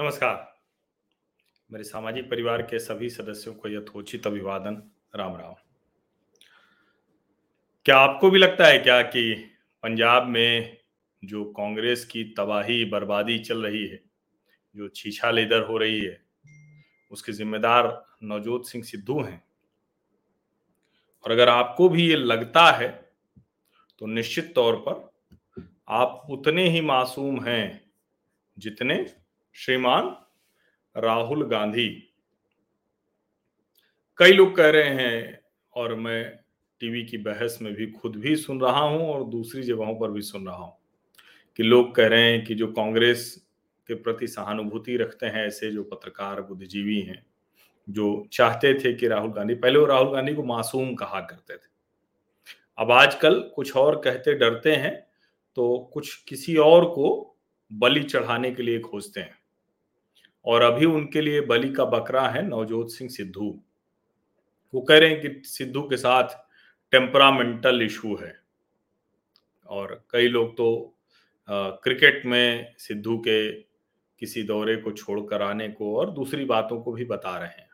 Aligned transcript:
नमस्कार। 0.00 0.60
मेरे 1.72 1.84
सामाजिक 1.84 2.30
परिवार 2.30 2.62
के 2.62 2.78
सभी 2.78 3.10
सदस्यों 3.10 3.54
को 3.54 3.68
यथोचित 3.68 4.26
अभिवादन। 4.26 4.90
राम 5.16 5.36
राम। 5.36 5.54
क्या 7.84 7.96
आपको 7.98 8.30
भी 8.30 8.38
लगता 8.38 8.66
है 8.66 8.78
क्या 8.78 9.02
कि 9.02 9.34
पंजाब 9.82 10.26
में 10.26 10.78
जो 11.24 11.44
कांग्रेस 11.44 12.04
की 12.04 12.24
तबाही, 12.24 12.84
बर्बादी 12.84 13.38
चल 13.38 13.62
रही 13.62 13.86
है, 13.86 14.00
जो 14.76 14.88
छीछा 14.88 15.30
लेदर 15.30 15.62
हो 15.62 15.78
रही 15.78 16.00
है, 16.00 16.22
उसके 17.10 17.32
जिम्मेदार 17.32 18.06
नवजोत 18.22 18.68
सिंह 18.68 18.84
सिद्धू 18.84 19.22
हैं? 19.22 19.44
और 21.24 21.30
अगर 21.30 21.48
आपको 21.48 21.88
भी 21.88 22.08
ये 22.08 22.16
लगता 22.16 22.70
है 22.72 23.12
तो 23.98 24.06
निश्चित 24.06 24.54
तौर 24.54 24.84
पर 24.88 25.10
आप 25.88 26.26
उतने 26.30 26.68
ही 26.68 26.80
मासूम 26.80 27.44
हैं 27.44 27.90
जितने 28.58 29.14
श्रीमान 29.56 30.04
राहुल 30.96 31.44
गांधी। 31.44 31.88
कई 34.18 34.32
लोग 34.32 34.54
कह 34.56 34.68
रहे 34.70 34.88
हैं, 34.94 35.40
और 35.74 35.94
मैं 35.94 36.24
टीवी 36.80 37.02
की 37.04 37.18
बहस 37.18 37.58
में 37.62 37.72
भी 37.74 37.86
खुद 37.92 38.16
भी 38.16 38.34
सुन 38.36 38.60
रहा 38.60 38.80
हूँ 38.80 39.08
और 39.08 39.24
दूसरी 39.24 39.62
जगहों 39.62 39.94
पर 39.94 40.10
भी 40.10 40.22
सुन 40.22 40.46
रहा 40.46 40.56
हूँ 40.56 40.72
कि 41.58 41.62
लोग 41.62 41.94
कह 41.94 42.06
रहे 42.06 42.30
हैं 42.30 42.44
कि 42.44 42.54
जो 42.54 42.66
कांग्रेस 42.72 43.34
के 43.88 43.94
प्रति 43.94 44.26
सहानुभूति 44.26 44.96
रखते 44.96 45.26
हैं, 45.26 45.46
ऐसे 45.46 45.70
जो 45.70 45.82
पत्रकार 45.84 46.42
बुद्धिजीवी 46.42 47.00
हैं, 47.00 47.24
जो 47.88 48.28
चाहते 48.32 48.74
थे 48.74 48.94
कि 48.94 49.08
राहुल 49.08 49.32
गांधी, 49.32 49.54
पहले 49.54 49.78
वो 49.78 49.86
राहुल 49.86 50.12
गांधी 50.12 50.34
को 50.34 50.42
मासूम 50.44 50.94
कहा 50.94 51.20
करते 51.20 51.54
थे। 51.54 51.66
अब 52.78 52.92
आजकल 52.92 53.40
कुछ 53.56 53.76
और 53.76 54.00
कहते 54.00 54.34
डरते 54.34 54.74
हैं 54.76 54.94
तो 55.56 55.78
कुछ 55.92 56.14
किसी 56.28 56.56
और 56.58 56.84
को 56.84 57.36
बलि 57.70 58.02
चढ़ाने 58.02 58.50
के 58.50 58.62
लिए 58.62 58.78
खोजते 58.80 59.20
हैं। 59.20 59.37
और 60.48 60.62
अभी 60.62 60.84
उनके 60.84 61.20
लिए 61.20 61.40
बलि 61.40 61.68
का 61.68 61.84
बकरा 61.84 62.28
है 62.28 62.46
नवजोत 62.48 62.90
सिंह 62.90 63.10
सिद्धू। 63.10 63.60
वो 64.74 64.80
कह 64.80 64.98
रहे 64.98 65.10
हैं 65.10 65.20
कि 65.20 65.48
सिद्धू 65.48 65.82
के 65.82 65.96
साथ 65.96 66.28
टेम्परामेंटल 66.90 67.82
इशू 67.82 68.16
है। 68.16 68.34
और 69.66 70.04
कई 70.10 70.28
लोग 70.28 70.56
तो 70.56 70.94
आ, 71.48 71.68
क्रिकेट 71.68 72.26
में 72.26 72.74
सिद्धू 72.78 73.18
के 73.18 73.52
किसी 74.18 74.42
दौरे 74.42 74.76
को 74.76 74.92
छोड़कर 74.92 75.42
आने 75.42 75.68
को 75.68 75.96
और 75.96 76.10
दूसरी 76.10 76.44
बातों 76.44 76.80
को 76.80 76.92
भी 76.92 77.04
बता 77.04 77.38
रहे 77.38 77.48
हैं। 77.48 77.68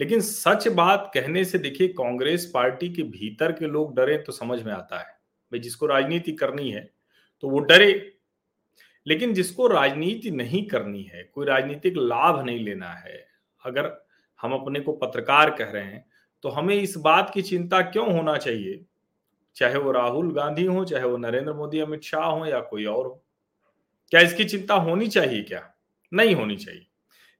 लेकिन 0.00 0.20
सच 0.20 0.68
बात 0.68 1.10
कहने 1.14 1.44
से 1.44 1.58
देखिए 1.58 1.88
कांग्रेस 1.88 2.50
पार्टी 2.54 2.88
के 2.88 3.02
भीतर 3.02 3.52
के 3.52 3.66
लोग 3.66 3.96
डरे 3.96 4.18
तो 4.18 4.32
समझ 4.32 4.62
में 4.62 4.72
आता 4.72 4.98
है। 4.98 5.04
भाई 5.04 5.58
जिसको 5.58 5.86
राजनीति 5.86 6.32
करनी 6.32 6.70
है 6.70 6.90
तो 7.40 7.48
वो 7.48 7.58
डरे। 7.58 8.19
लेकिन 9.06 9.34
जिसको 9.34 9.66
राजनीति 9.66 10.30
नहीं 10.30 10.66
करनी 10.66 11.02
है, 11.02 11.22
कोई 11.24 11.46
राजनीतिक 11.46 11.94
लाभ 11.96 12.44
नहीं 12.46 12.60
लेना 12.60 12.88
है, 12.88 13.26
अगर 13.64 13.92
हम 14.40 14.54
अपने 14.54 14.80
को 14.80 14.92
पत्रकार 14.92 15.50
कह 15.50 15.70
रहे 15.70 15.84
हैं 15.84 16.04
तो 16.42 16.48
हमें 16.48 16.74
इस 16.74 16.96
बात 16.98 17.30
की 17.34 17.42
चिंता 17.42 17.80
क्यों 17.82 18.12
होना 18.12 18.36
चाहिए? 18.36 18.84
चाहे 19.56 19.78
वो 19.78 19.92
राहुल 19.92 20.32
गांधी 20.34 20.64
हो, 20.64 20.84
चाहे 20.84 21.04
वो 21.04 21.16
नरेंद्र 21.16 21.52
मोदी, 21.52 21.78
अमित 21.78 22.02
शाह 22.02 22.24
हो 22.24 22.46
या 22.46 22.60
कोई 22.60 22.84
और 22.84 23.06
हो। 23.06 23.24
क्या 24.10 24.20
इसकी 24.20 24.44
चिंता 24.44 24.74
होनी 24.74 25.08
चाहिए 25.08 25.42
क्या? 25.42 25.74
नहीं 26.12 26.34
होनी 26.34 26.56
चाहिए। 26.56 26.86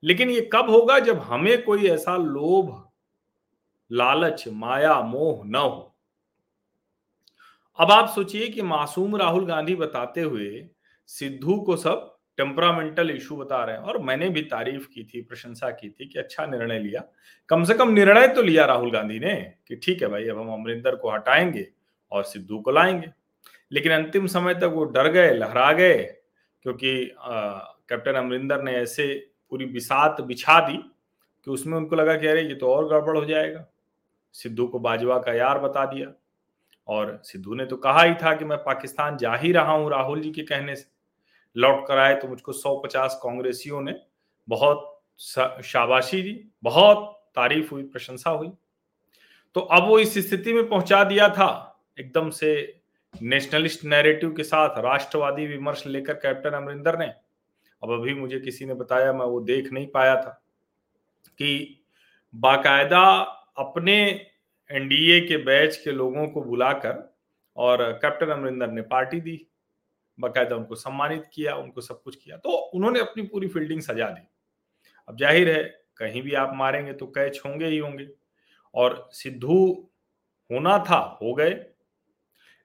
लेकिन 0.02 0.30
ये 0.30 0.50
कब 0.52 0.70
होगा 0.70 0.98
जब 0.98 1.18
हमें 1.18 1.62
कोई 1.62 1.86
ऐसा 1.86 2.16
लोभ, 2.16 2.90
लालच, 3.92 4.44
माया, 4.48 5.00
मोह 5.00 5.42
न 5.46 5.54
हो? 5.54 5.96
अब 7.78 7.90
आप 7.90 8.08
सोचिए 8.08 8.48
कि 8.48 8.62
मासूम 8.62 9.16
राहुल 9.16 9.46
गांधी 9.46 9.74
बताते 9.74 10.20
हुए 10.20 10.68
सिद्धू 11.10 11.56
को 11.60 11.76
सब 11.76 12.16
टेम्परामेंटल 12.38 13.10
इशू 13.10 13.36
बता 13.36 13.64
रहे 13.64 13.76
हैं। 13.76 13.82
और 13.82 13.98
मैंने 13.98 14.28
भी 14.30 14.42
तारीफ़ 14.42 14.86
की 14.88 15.04
थी, 15.04 15.20
प्रशंसा 15.20 15.70
की 15.70 15.88
थी 15.90 16.06
कि 16.08 16.18
अच्छा 16.18 16.46
निर्णय 16.46 16.78
लिया। 16.78 17.02
कम 17.48 17.64
से 17.64 17.74
कम 17.74 17.92
निर्णय 17.92 18.28
तो 18.28 18.42
लिया 18.42 18.64
राहुल 18.64 18.90
गांधी 18.90 19.18
ने 19.18 19.34
कि 19.68 19.76
ठीक 19.76 20.02
है 20.02 20.08
भाई, 20.08 20.28
अब 20.28 20.38
हम 20.38 20.52
अमरिंदर 20.52 20.96
को 20.96 21.10
हटाएँगे 21.10 21.66
और 22.12 22.22
सिद्धू 22.24 22.58
को 22.60 22.70
लाएँगे। 22.70 23.10
लेकिन 23.72 23.92
अंतिम 23.92 24.26
समय 24.26 24.54
तक 24.54 24.70
वो 24.74 24.84
डर 24.84 25.08
गए, 25.08 25.32
लहरा 25.34 25.72
गए, 25.72 26.02
क्योंकि 26.62 27.10
कैप्टन 27.18 28.12
अमरिंदर 28.12 28.62
ने 28.62 28.72
ऐसे 28.72 29.06
पूरी 29.50 29.66
बिसात 29.66 30.20
बिछा 30.20 30.58
दी 30.60 30.76
कि 31.46 31.50
उसमें 31.50 31.76
उनको 31.78 31.96
लगा 31.96 32.16
कि 32.16 32.26
अरे, 32.26 32.42
ये 32.42 32.54
तो 32.54 32.72
और 32.74 32.88
गड़बड़ 32.88 33.16
हो 33.18 33.24
जाएगा। 33.24 33.66
सिद्धू 34.34 34.66
को 34.66 34.78
बाजवा 34.78 35.18
का 35.18 35.32
यार 35.32 35.58
बता 35.58 35.84
दिया। 35.86 36.12
और 36.88 37.20
सिद्धू 37.24 37.54
ने 37.54 37.66
तो 37.66 37.76
कहा 37.76 38.02
ही 38.02 38.14
था 38.14 38.34
कि 38.36 38.44
मैं 38.44 38.58
पाकिस्तान 38.58 39.16
जा 39.16 39.34
ही 39.34 39.52
रहा 39.52 39.72
हूँ 39.72 39.90
राहुल 39.90 40.20
जी 40.20 40.30
के 40.32 40.42
कहने 40.42 40.76
से। 40.76 40.99
लौट 41.56 41.86
कर 41.88 41.98
आए 41.98 42.14
तो 42.14 42.28
मुझको 42.28 42.52
150 42.52 43.18
कांग्रेसियों 43.22 43.80
ने 43.80 43.94
बहुत 44.48 44.86
शाबाशी 45.64 46.22
दी, 46.22 46.50
बहुत 46.62 47.30
तारीफ़ 47.36 47.70
हुई, 47.70 47.82
प्रशंसा 47.82 48.30
हुई। 48.30 48.50
तो 49.56 49.60
अब 49.60 49.86
वो 49.88 49.98
इस 49.98 50.18
स्थिति 50.28 50.52
में 50.52 50.68
पहुँचा 50.68 51.02
दिया 51.04 51.28
था, 51.28 51.82
एकदम 51.98 52.30
से 52.30 52.80
नेशनलिस्ट 53.14 53.84
नैरेटिव 53.84 54.32
के 54.32 54.42
साथ 54.42 54.78
राष्ट्रवादी 54.78 55.46
विमर्श 55.46 55.86
लेकर 55.86 56.14
कैप्टन 56.14 56.50
अमरिंदर 56.50 56.98
ने। 56.98 57.06
अब 57.82 57.90
अभी 57.92 58.14
मुझे 58.14 58.40
किसी 58.40 58.64
ने 58.64 58.74
बताया, 58.74 59.12
मैं 59.12 59.26
वो 59.26 59.40
देख 59.40 59.72
नहीं 59.72 59.86
पाया 59.86 60.14
था 60.16 60.42
कि 61.38 61.82
बाकायदा 62.34 63.02
अपने 63.58 64.00
एनडीए 64.70 65.20
के 65.20 65.36
बैच 65.36 65.76
के 65.76 65.92
लोगों 65.92 66.26
को 66.28 66.42
बुलाकर 66.42 67.16
और 67.56 67.82
कैप्टन 67.92 68.26
अमरिंदर 68.26 68.70
ने 68.70 68.82
पार्टी 68.82 69.20
दी। 69.20 69.46
बाकायदा 70.20 70.56
उनको 70.56 70.74
सम्मानित 70.74 71.24
किया, 71.34 71.54
उनको 71.54 71.80
सब 71.80 72.02
कुछ 72.02 72.16
किया। 72.16 72.36
तो 72.36 72.50
उन्होंने 72.50 73.00
अपनी 73.00 73.22
पूरी 73.22 73.48
फील्डिंग 73.48 73.80
सजा 73.80 74.08
दी। 74.08 74.26
अब 75.08 75.16
ज़ाहिर 75.16 75.50
है, 75.50 75.62
कहीं 75.96 76.22
भी 76.22 76.34
आप 76.34 76.52
मारेंगे 76.54 76.92
तो 76.92 77.06
कैच 77.06 77.40
होंगे 77.46 77.66
ही 77.66 77.78
होंगे। 77.78 78.08
और 78.74 79.08
सिद्धू 79.12 79.56
होना 80.50 80.78
था, 80.78 81.18
हो 81.22 81.34
गए। 81.34 81.50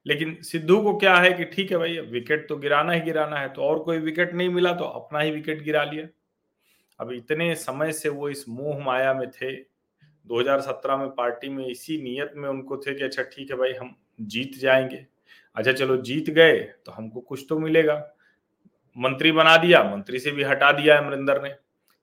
लेकिन 0.05 0.35
सिद्धू 0.41 0.81
को 0.81 0.95
क्या 0.97 1.15
है 1.15 1.31
कि 1.33 1.45
ठीक 1.45 1.71
है 1.71 1.77
भाई 1.77 1.97
विकेट 1.99 2.47
तो 2.49 2.55
गिराना 2.57 2.93
ही 2.93 3.01
गिराना 3.01 3.39
है 3.39 3.47
तो 3.49 3.61
और 3.61 3.79
कोई 3.79 3.97
विकेट 3.97 4.33
नहीं 4.33 4.49
मिला 4.49 4.73
तो 4.73 4.83
अपना 4.83 5.19
ही 5.19 5.31
विकेट 5.31 5.63
गिरा 5.63 5.83
लिया। 5.83 6.07
अब 6.99 7.11
इतने 7.11 7.53
समय 7.55 7.91
से 7.91 8.09
वो 8.09 8.29
इस 8.29 8.47
मोह 8.49 8.83
माया 8.85 9.13
में 9.13 9.29
थे। 9.31 9.55
2017 10.27 10.97
में 10.97 11.09
पार्टी 11.09 11.49
में 11.49 11.65
इसी 11.67 12.01
नियत 12.01 12.33
में 12.35 12.47
उनको 12.49 12.77
थे 12.77 12.93
कि 12.95 13.03
अच्छा 13.03 13.23
ठीक 13.23 13.51
है 13.51 13.57
भाई, 13.57 13.73
हम 13.73 13.95
जीत 14.21 14.57
जाएँगे। 14.57 15.05
अच्छा 15.55 15.71
चलो 15.71 15.97
जीत 15.97 16.29
गए 16.29 16.57
तो 16.85 16.91
हमको 16.91 17.19
कुछ 17.19 17.45
तो 17.49 17.59
मिलेगा। 17.59 17.95
मंत्री 18.97 19.31
बना 19.31 19.55
दिया, 19.57 19.83
मंत्री 19.85 20.19
से 20.19 20.31
भी 20.31 20.43
हटा 20.43 20.71
दिया 20.71 20.97
अमरिंदर 20.97 21.41
ने। 21.43 21.53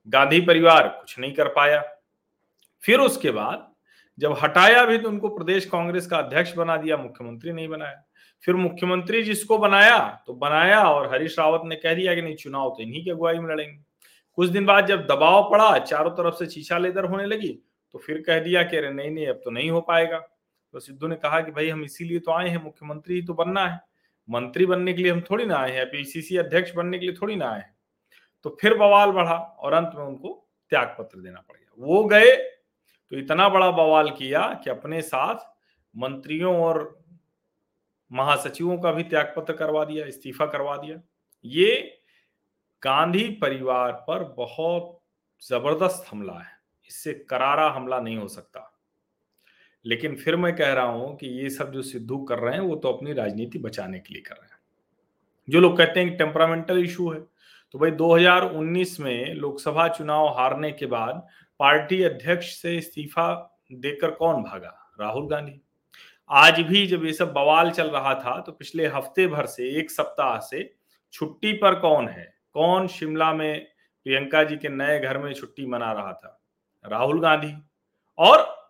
गांधी 0.07 0.41
परिवार 0.41 0.87
कुछ 0.89 1.19
नहीं 1.19 1.33
कर 1.33 1.47
पाया। 1.47 1.81
फिर 2.83 2.99
उसके 2.99 3.31
बाद 3.31 3.71
जब 4.17 4.35
हटाया 4.41 4.83
भी 4.85 4.97
तो 4.97 5.09
उनको 5.09 5.29
प्रदेश 5.29 5.65
कांग्रेस 5.65 6.07
का 6.07 6.17
अध्यक्ष 6.17 6.53
बना 6.53 6.77
दिया, 6.77 6.97
मुख्यमंत्री 6.97 7.51
नहीं 7.51 7.67
बनाया। 7.67 8.03
फिर 8.43 8.55
मुख्यमंत्री 8.55 9.21
जिसको 9.23 9.57
बनाया 9.57 9.97
तो 10.27 10.33
बनाया 10.33 10.79
और 10.83 11.11
हरीश 11.13 11.37
रावत 11.39 11.61
ने 11.65 11.75
कह 11.75 11.93
दिया 11.93 12.15
कि 12.15 12.21
नहीं, 12.21 12.35
चुनाव 12.35 12.69
तो 12.69 12.83
इन्हीं 12.83 13.03
की 13.03 13.11
अगुवाई 13.11 13.39
में 13.39 13.49
लड़ेंगे। 13.49 13.77
कुछ 14.37 14.49
दिन 14.49 14.65
बाद 14.65 14.85
जब 14.85 15.05
दबाव 15.05 15.49
पड़ा, 15.51 15.77
चारों 15.77 16.11
तरफ़ 16.11 16.35
से 16.35 16.45
चीछा 16.45 16.77
लेदर 16.77 17.05
होने 17.05 17.25
लगी 17.25 17.49
तो 17.93 17.99
फिर 17.99 18.21
कह 18.21 18.39
दिया 18.39 18.63
कि 18.63 18.77
अरे 18.77 18.91
नहीं 18.91 19.11
नहीं, 19.11 19.27
अब 19.27 19.41
तो 19.43 19.51
नहीं 19.51 19.69
हो 19.69 19.81
पाएगा। 19.81 20.21
तो 20.73 20.79
सिद्धू 20.79 21.07
ने 21.07 21.15
कहा 21.15 21.41
कि 21.41 21.51
भाई 21.51 21.69
हम 21.69 21.83
इसीलिए 21.83 22.19
तो 22.19 22.31
आए 22.31 22.49
हैं, 22.49 22.63
मुख्यमंत्री 22.63 23.15
ही 23.15 23.21
तो 23.21 23.33
बनना 23.33 23.67
है। 23.67 23.79
मंत्री 24.29 24.65
बनने 24.65 24.93
के 24.93 25.01
लिए 25.01 25.11
हम 25.11 25.21
थोड़ी 25.21 25.45
ना 25.45 25.57
आए 25.57 25.71
हैं 25.71 25.85
पीसीसी 25.85 26.37
अध्यक्ष 26.37 26.71
बनने 26.71 26.99
के 26.99 27.05
लिए 27.05 27.15
थोड़ी 27.15 27.35
ना 27.35 27.49
आए 27.49 27.59
हैं। 27.59 27.75
तो 28.43 28.57
फिर 28.61 28.77
बवाल 28.77 29.11
बढ़ा 29.11 29.35
और 29.35 29.73
अंत 29.73 29.91
में 29.95 30.03
उनको 30.05 30.49
त्याग 30.71 30.95
पत्र 30.99 31.19
देना 31.19 31.39
पड़ 31.39 31.57
गया। 31.57 31.73
वो 31.77 32.03
गए 32.03 32.35
तो 32.35 33.17
इतना 33.17 33.49
बड़ा 33.49 33.69
बवाल 33.71 34.09
किया 34.09 34.41
कि 34.63 34.69
अपने 34.69 35.01
साथ 35.01 35.45
मंत्रियों 35.95 36.55
और 36.57 37.05
महासचिवों 38.11 38.77
का 38.77 38.91
भी 38.91 39.03
त्याग 39.03 39.33
पत्र 39.37 39.53
करवा 39.53 39.85
दिया, 39.85 40.05
इस्तीफा 40.05 40.45
करवा 40.45 40.77
दिया। 40.77 41.01
ये 41.45 42.01
गांधी 42.83 43.29
परिवार 43.41 43.91
पर 44.07 44.23
बहुत 44.37 44.99
ज़बरदस्त 45.41 46.05
हमला 46.11 46.33
है। 46.33 46.51
इससे 46.89 47.13
करारा 47.29 47.69
हमला 47.69 47.99
नहीं 47.99 48.17
हो 48.17 48.27
सकता। 48.27 48.69
लेकिन 49.85 50.15
फिर 50.15 50.35
मैं 50.35 50.55
कह 50.55 50.73
रहा 50.73 50.85
हूँ 50.85 51.15
कि 51.17 51.27
ये 51.41 51.49
सब 51.49 51.71
जो 51.71 51.81
सिद्धू 51.81 52.17
कर 52.23 52.39
रहे 52.39 52.53
हैं, 52.53 52.61
वो 52.61 52.75
तो 52.75 52.89
अपनी 52.89 53.13
राजनीति 53.13 53.59
बचाने 53.59 53.99
के 53.99 54.13
लिए 54.13 54.21
कर 54.21 54.35
रहे 54.35 54.45
हैं। 54.45 54.59
जो 55.47 55.59
लोग 55.59 55.77
कहते 55.77 55.99
हैं 55.99 56.09
कि 56.09 56.15
टेम्परामेंटल 56.17 56.83
इशू 56.83 57.11
है 57.11 57.19
तो 57.73 57.79
भाई 57.79 57.91
2019 57.91 58.99
में 58.99 59.33
लोकसभा 59.33 59.87
चुनाव 59.87 60.27
हारने 60.37 60.71
के 60.71 60.85
बाद 60.85 61.27
पार्टी 61.59 62.01
अध्यक्ष 62.03 62.53
से 62.55 62.75
इस्तीफा 62.77 63.33
देकर 63.71 64.11
कौन 64.11 64.41
भागा? 64.43 64.95
राहुल 64.99 65.27
गांधी। 65.27 65.59
आज 66.29 66.59
भी 66.59 66.85
जब 66.87 67.05
ये 67.05 67.13
सब 67.13 67.33
बवाल 67.33 67.71
चल 67.71 67.89
रहा 67.89 68.13
था 68.15 68.39
तो 68.41 68.51
पिछले 68.51 68.87
हफ़्ते 68.87 69.27
भर 69.27 69.45
से, 69.45 69.69
एक 69.79 69.91
सप्ताह 69.91 70.37
से 70.39 70.73
छुट्टी 71.13 71.53
पर 71.53 71.79
कौन 71.79 72.07
है? 72.07 72.33
कौन 72.53 72.87
शिमला 72.87 73.33
में 73.33 73.65
प्रियंका 74.05 74.43
जी 74.43 74.57
के 74.57 74.69
नए 74.69 74.99
घर 74.99 75.17
में 75.17 75.33
छुट्टी 75.33 75.65
मना 75.65 75.91
रहा 75.91 76.13
था? 76.13 76.39
राहुल 76.85 77.21
गांधी। 77.21 77.53
और 78.17 78.62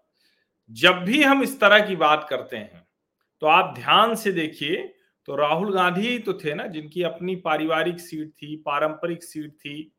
जब 0.69 1.03
भी 1.05 1.21
हम 1.23 1.43
इस 1.43 1.59
तरह 1.59 1.85
की 1.87 1.95
बात 1.95 2.25
करते 2.29 2.57
हैं 2.57 2.85
तो 3.41 3.47
आप 3.47 3.73
ध्यान 3.75 4.15
से 4.15 4.31
देखिए 4.31 4.75
तो 5.27 5.35
राहुल 5.35 5.73
गांधी 5.73 6.17
तो 6.19 6.33
थे 6.35 6.53
ना, 6.53 6.65
जिनकी 6.67 7.03
अपनी 7.03 7.35
पारिवारिक 7.37 7.99
सीट 7.99 8.29
थी, 8.31 8.55
पारंपरिक 8.57 9.23
सीट 9.23 9.51
थी, 9.51 9.91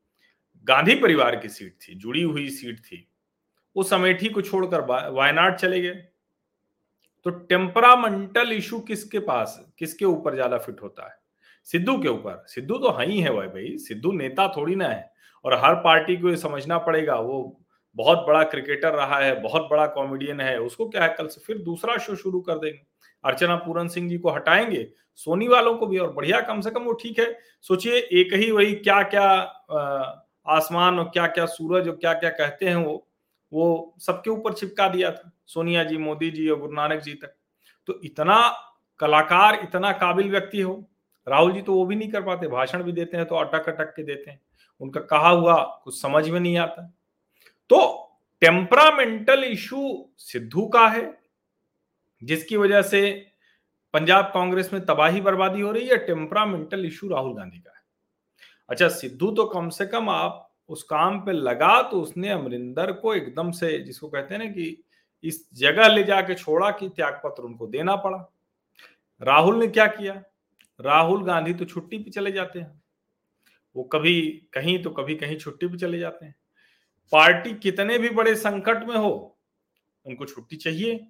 गांधी 0.67 0.95
परिवार 0.95 1.35
की 1.35 1.49
सीट 1.49 1.77
थी, 1.81 1.95
जुड़ी 1.95 2.21
हुई 2.23 2.49
सीट 2.49 2.79
थी। 2.79 3.07
उस 3.75 3.93
अमेठी 3.93 4.29
को 4.29 4.41
छोड़कर 4.41 4.81
वायनाड 5.11 5.55
चले 5.55 5.81
गए। 5.81 5.93
तो 7.25 7.29
टेम्परामेंटल 7.29 8.51
इशू 8.51 8.79
किसके 8.79 9.19
पास, 9.21 9.59
किसके 9.79 10.05
ऊपर 10.05 10.35
ज़्यादा 10.35 10.57
फिट 10.57 10.81
होता 10.81 11.07
है? 11.07 11.17
सिद्धू 11.67 11.97
के 11.97 12.07
ऊपर। 12.09 12.43
सिद्धू 12.47 12.77
तो 12.77 12.91
है 12.91 13.07
ही 13.07 13.19
है 13.19 13.33
भाई 13.33 13.47
भाई, 13.47 13.77
सिद्धू 13.79 14.11
नेता 14.11 14.47
थोड़ी 14.57 14.75
ना 14.75 14.87
है, 14.87 15.11
और 15.45 15.53
हर 15.55 15.75
पार्टी 15.83 16.17
को 16.17 16.29
ये 16.29 16.37
समझना 16.37 16.77
पड़ेगा, 16.79 17.15
वो 17.15 17.61
बहुत 17.95 18.25
बड़ा 18.27 18.43
क्रिकेटर 18.43 18.93
रहा 18.93 19.19
है, 19.19 19.41
बहुत 19.41 19.67
बड़ा 19.71 19.85
कॉमेडियन 19.87 20.41
है, 20.41 20.57
उसको 20.59 20.89
क्या 20.89 21.03
है, 21.03 21.15
कल 21.17 21.27
से 21.27 21.41
फिर 21.41 21.57
दूसरा 21.57 21.97
शो 21.97 22.15
शुरू 22.15 22.41
कर 22.41 22.59
देंगे। 22.59 22.79
अर्चना 23.23 23.55
पूरन 23.55 23.87
सिंह 23.87 24.09
जी 24.09 24.17
को 24.17 24.29
हटाएँगे, 24.29 24.87
सोनी 25.15 25.47
वालों 25.47 25.75
को 25.77 25.87
भी, 25.87 25.97
और 25.97 26.11
बढ़िया 26.13 26.41
कम 26.41 26.61
से 26.61 26.71
कम 26.71 26.83
वो 26.83 26.93
ठीक 26.93 27.19
है। 27.19 27.37
सोचिए, 27.61 27.97
एक 27.97 28.33
ही 28.33 28.51
वही 28.51 28.73
क्या 28.75 29.01
क्या 29.03 29.29
आसमान 30.47 30.99
और 30.99 31.05
क्या 31.05 31.27
क्या 31.27 31.45
सूरज 31.45 31.87
और 31.87 31.95
क्या 31.95 32.13
क्या 32.13 32.29
कहते 32.29 32.65
हैं 32.65 32.75
वो 32.75 33.07
वो 33.51 33.95
सबके 33.99 34.29
ऊपर 34.29 34.53
चिपका 34.53 34.87
दिया 34.89 35.11
था, 35.11 35.31
सोनिया 35.45 35.83
जी, 35.83 35.97
मोदी 35.97 36.29
जी 36.31 36.47
और 36.49 36.59
गुरु 36.59 36.73
नानक 36.73 37.01
जी 37.01 37.13
तक। 37.13 37.35
तो 37.87 37.99
इतना 38.03 38.37
कलाकार, 38.99 39.59
इतना 39.63 39.91
काबिल 39.91 40.29
व्यक्ति 40.31 40.61
हो, 40.61 40.73
राहुल 41.27 41.53
जी 41.53 41.61
तो 41.61 41.73
वो 41.73 41.85
भी 41.85 41.95
नहीं 41.95 42.09
कर 42.11 42.21
पाते, 42.21 42.47
भाषण 42.47 42.83
भी 42.83 42.91
देते 42.91 43.17
हैं 43.17 43.25
तो 43.25 43.35
अटक 43.35 43.69
अटक 43.69 43.93
के 43.95 44.03
देते 44.03 44.31
हैं। 44.31 44.39
उनका 44.81 45.01
कहा 45.01 45.29
हुआ, 45.29 45.81
कुछ 45.83 46.01
समझ 46.01 46.29
में 46.29 46.39
नहीं 46.39 46.57
आता। 46.57 46.91
तो 47.69 48.01
टेम्परामेंटल 48.41 49.43
इशू 49.43 50.09
सिद्धू 50.19 50.65
का 50.67 50.87
है, 50.87 51.17
जिसकी 52.21 52.57
वजह 52.57 52.81
से 52.81 53.11
पंजाब 53.93 54.25
कांग्रेस 54.25 54.73
में 54.73 54.85
तबाही 54.85 55.21
बर्बादी 55.21 55.61
हो 55.61 55.71
रही 55.71 55.87
है 55.87 55.97
टेम्परामेंटल 55.97 56.85
इशू 56.85 57.07
राहुल 57.07 57.35
गांधी 57.35 57.59
का 57.59 57.71
है। 57.71 57.83
अच्छा 58.69 58.87
सिद्धू 58.89 59.31
तो 59.31 59.45
कम 59.45 59.69
से 59.69 59.85
कम 59.85 60.09
आप 60.09 60.41
उस 60.69 60.83
काम 60.83 61.19
पे 61.19 61.31
लगा 61.31 61.81
तो 61.81 62.01
उसने 62.01 62.29
अमरिंदर 62.29 62.91
को 62.91 63.13
एकदम 63.15 63.51
से 63.51 63.77
जिसको 63.79 64.07
कहते 64.07 64.35
हैं 64.35 64.43
ना 64.43 64.51
कि 64.51 64.83
इस 65.23 65.47
जगह 65.53 65.87
ले 65.87 66.03
जाके 66.03 66.35
छोड़ा 66.35 66.71
कि 66.71 66.89
त्याग 66.89 67.19
पत्र 67.23 67.43
उनको 67.43 67.67
देना 67.67 67.95
पड़ा। 67.95 68.17
राहुल 69.21 69.59
ने 69.59 69.67
क्या 69.67 69.85
किया? 69.87 70.13
राहुल 70.79 71.23
गांधी 71.23 71.53
तो 71.53 71.65
छुट्टी 71.65 71.97
पे 71.97 72.11
चले 72.11 72.31
जाते 72.31 72.59
हैं। 72.59 72.81
वो 73.75 73.83
कभी 73.83 74.21
कहीं 74.53 74.81
तो 74.83 74.89
कभी 74.89 75.15
कहीं 75.15 75.37
छुट्टी 75.37 75.67
पे 75.67 75.77
चले 75.77 75.99
जाते 75.99 76.25
हैं। 76.25 76.35
पार्टी 77.11 77.53
कितने 77.53 77.97
भी 77.97 78.09
बड़े 78.11 78.35
संकट 78.35 78.83
में 78.83 78.95
हो, 78.95 79.37
उनको 80.05 80.25
छुट्टी 80.25 80.55
चाहिए। 80.57 81.07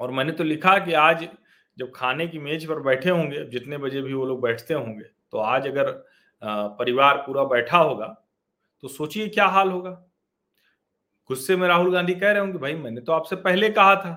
और 0.00 0.10
मैंने 0.10 0.32
तो 0.32 0.44
लिखा 0.44 0.78
कि 0.78 0.92
आज 0.94 1.28
जब 1.76 1.92
खाने 1.94 2.26
की 2.28 2.38
मेज 2.38 2.66
पर 2.66 2.80
बैठे 2.80 3.10
होंगे, 3.10 3.44
जितने 3.44 3.78
बजे 3.78 4.02
भी 4.02 4.14
वो 4.14 4.24
लोग 4.26 4.40
बैठते 4.42 4.74
होंगे 4.74 5.04
तो 5.32 5.38
आज 5.38 5.66
अगर 5.66 5.90
परिवार 6.78 7.16
पूरा 7.16 7.44
बैठा 7.44 7.78
होगा 7.78 8.06
तो 8.82 8.88
सोचिए 8.88 9.28
क्या 9.28 9.46
हाल 9.46 9.70
होगा। 9.70 9.90
गुस्से 11.30 11.56
में 11.56 11.66
राहुल 11.68 11.92
गांधी 11.92 12.14
कह 12.14 12.30
रहे 12.30 12.40
होंगे, 12.40 12.58
भाई, 12.58 12.74
मैंने 12.74 13.00
तो 13.00 13.12
आपसे 13.12 13.36
पहले 13.36 13.68
कहा 13.70 13.94
था। 13.96 14.12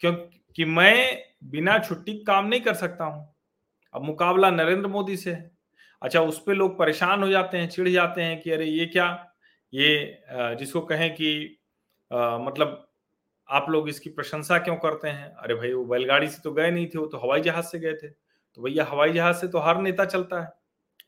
क्योंकि 0.00 0.64
मैं 0.64 1.22
बिना 1.44 1.78
छुट्टी 1.78 2.12
काम 2.18 2.46
नहीं 2.46 2.60
कर 2.60 2.74
सकता 2.74 3.04
हूँ। 3.04 3.34
अब 3.94 4.02
मुकाबला 4.02 4.50
नरेंद्र 4.50 4.88
मोदी 4.88 5.16
से 5.16 5.32
है। 5.32 5.50
अच्छा 6.04 6.20
उस 6.22 6.38
पर 6.46 6.54
लोग 6.54 6.78
परेशान 6.78 7.22
हो 7.22 7.28
जाते 7.30 7.58
हैं 7.58 7.68
चिढ़ 7.68 7.88
जाते 7.88 8.22
हैं 8.22 8.40
कि 8.40 8.50
अरे 8.50 8.64
ये 8.66 8.86
क्या? 8.86 9.06
ये 9.72 10.56
जिसको 10.58 10.80
कहें 10.82 11.10
कि 11.14 11.58
आ, 12.10 12.38
मतलब 12.38 12.80
आप 13.48 13.66
लोग 13.70 13.88
इसकी 13.88 14.10
प्रशंसा 14.10 14.58
क्यों 14.58 14.76
करते 14.76 15.08
हैं? 15.08 15.28
अरे 15.34 15.54
भाई 15.54 15.72
वो 15.72 15.84
बैलगाड़ी 15.84 16.28
से 16.28 16.40
तो 16.44 16.52
गए 16.52 16.70
नहीं 16.70 16.86
थे 16.86 16.98
वो 16.98 17.06
तो 17.06 17.18
हवाई 17.18 17.40
जहाज़ 17.42 17.64
से 17.66 17.78
गए 17.78 17.92
थे। 17.94 18.08
तो 18.08 18.62
भैया 18.62 18.84
हवाई 18.90 19.12
जहाज़ 19.12 19.36
से 19.36 19.48
तो 19.48 19.58
हर 19.58 19.80
नेता 19.82 20.04
चलता 20.04 20.42
है। 20.42 20.48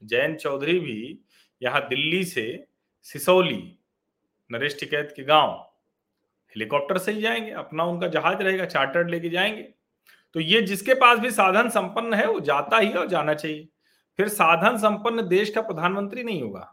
जयंत 0.04 0.38
चौधरी 0.38 0.78
भी 0.81 1.19
यहाँ 1.62 1.81
दिल्ली 1.88 2.25
से 2.25 2.46
सिसौली 3.06 3.62
नरेश 4.50 4.78
टिकैत 4.81 5.12
के 5.16 5.22
गाँव 5.25 5.52
हेलीकॉप्टर 6.56 6.99
से 6.99 7.12
ही 7.12 7.20
जाएँगे। 7.22 7.50
अपना 7.54 7.84
उनका 7.84 8.08
जहाज़ 8.08 8.42
रहेगा 8.42 8.64
चार्टर्ड 8.66 9.10
लेके 9.10 9.28
जाएँगे। 9.28 9.62
तो 10.34 10.40
ये 10.40 10.62
जिसके 10.62 10.94
पास 10.96 11.19
भी 11.19 11.31
साधन 11.32 11.69
संपन्न 11.70 12.14
है 12.14 12.26
वो 12.26 12.40
जाता 12.42 12.78
ही 12.78 12.92
और 12.92 13.08
जाना 13.08 13.34
चाहिए। 13.34 13.69
फिर 14.18 14.28
साधन 14.28 14.76
संपन्न 14.78 15.26
देश 15.28 15.50
का 15.50 15.60
प्रधानमंत्री 15.60 16.22
नहीं 16.22 16.42
होगा। 16.42 16.72